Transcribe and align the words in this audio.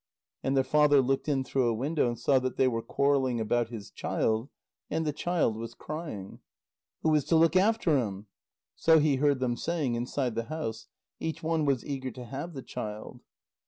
And 0.41 0.57
the 0.57 0.63
father 0.63 0.99
looked 0.99 1.29
in 1.29 1.43
through 1.43 1.67
a 1.67 1.75
window, 1.75 2.07
and 2.07 2.17
saw 2.17 2.39
that 2.39 2.57
they 2.57 2.67
were 2.67 2.81
quarrelling 2.81 3.39
about 3.39 3.69
his 3.69 3.91
child, 3.91 4.49
and 4.89 5.05
the 5.05 5.13
child 5.13 5.55
was 5.55 5.75
crying. 5.75 6.39
"Who 7.03 7.13
is 7.13 7.23
to 7.25 7.35
look 7.35 7.55
after 7.55 7.99
him?" 7.99 8.25
So 8.75 8.97
he 8.97 9.17
heard 9.17 9.39
them 9.39 9.55
saying 9.55 9.93
inside 9.93 10.33
the 10.33 10.45
house; 10.45 10.87
each 11.19 11.43
one 11.43 11.65
was 11.65 11.85
eager 11.85 12.09
to 12.09 12.25
have 12.25 12.53
the 12.53 12.63
child. 12.63 13.21